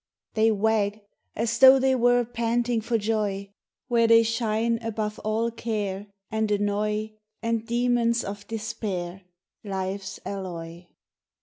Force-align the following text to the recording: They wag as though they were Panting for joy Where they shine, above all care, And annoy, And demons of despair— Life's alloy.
They 0.33 0.49
wag 0.49 1.01
as 1.35 1.59
though 1.59 1.77
they 1.77 1.93
were 1.93 2.25
Panting 2.25 2.81
for 2.81 2.97
joy 2.97 3.51
Where 3.87 4.07
they 4.07 4.23
shine, 4.23 4.79
above 4.81 5.19
all 5.19 5.51
care, 5.51 6.07
And 6.31 6.49
annoy, 6.49 7.11
And 7.43 7.67
demons 7.67 8.23
of 8.23 8.47
despair— 8.47 9.21
Life's 9.63 10.19
alloy. 10.25 10.87